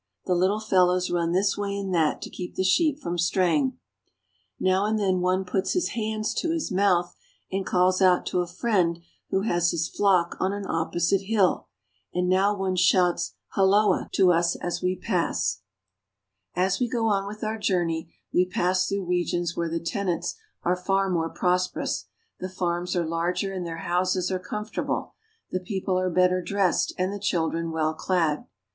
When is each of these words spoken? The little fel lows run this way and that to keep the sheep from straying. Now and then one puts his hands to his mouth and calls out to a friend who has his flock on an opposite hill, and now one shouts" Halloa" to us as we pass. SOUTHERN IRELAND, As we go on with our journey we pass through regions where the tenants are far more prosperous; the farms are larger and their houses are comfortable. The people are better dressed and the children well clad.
The 0.25 0.33
little 0.33 0.59
fel 0.59 0.87
lows 0.87 1.11
run 1.11 1.31
this 1.31 1.55
way 1.59 1.77
and 1.77 1.93
that 1.93 2.23
to 2.23 2.31
keep 2.31 2.55
the 2.55 2.63
sheep 2.63 2.97
from 2.99 3.19
straying. 3.19 3.77
Now 4.59 4.83
and 4.87 4.97
then 4.97 5.19
one 5.19 5.45
puts 5.45 5.73
his 5.73 5.89
hands 5.89 6.33
to 6.41 6.49
his 6.49 6.71
mouth 6.71 7.15
and 7.51 7.67
calls 7.67 8.01
out 8.01 8.25
to 8.25 8.39
a 8.41 8.47
friend 8.47 8.97
who 9.29 9.41
has 9.41 9.69
his 9.69 9.87
flock 9.87 10.35
on 10.39 10.53
an 10.53 10.65
opposite 10.67 11.21
hill, 11.27 11.67
and 12.15 12.27
now 12.27 12.57
one 12.57 12.77
shouts" 12.77 13.35
Halloa" 13.53 14.09
to 14.15 14.31
us 14.31 14.55
as 14.55 14.81
we 14.81 14.95
pass. 14.95 15.59
SOUTHERN 15.59 15.69
IRELAND, 16.63 16.67
As 16.67 16.79
we 16.79 16.87
go 16.89 17.05
on 17.05 17.27
with 17.27 17.43
our 17.43 17.59
journey 17.59 18.11
we 18.33 18.47
pass 18.47 18.87
through 18.89 19.05
regions 19.05 19.55
where 19.55 19.69
the 19.69 19.79
tenants 19.79 20.33
are 20.63 20.75
far 20.75 21.11
more 21.11 21.29
prosperous; 21.29 22.05
the 22.39 22.49
farms 22.49 22.95
are 22.95 23.05
larger 23.05 23.53
and 23.53 23.67
their 23.67 23.77
houses 23.85 24.31
are 24.31 24.39
comfortable. 24.39 25.13
The 25.51 25.59
people 25.59 25.99
are 25.99 26.09
better 26.09 26.41
dressed 26.41 26.91
and 26.97 27.13
the 27.13 27.19
children 27.19 27.69
well 27.69 27.93
clad. 27.93 28.47